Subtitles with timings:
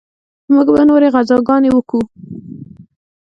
[0.53, 1.99] موږ به نورې غزاګانې وکو.